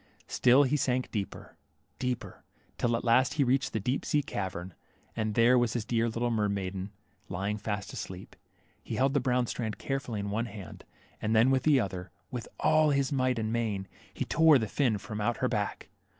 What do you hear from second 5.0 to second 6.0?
and there was his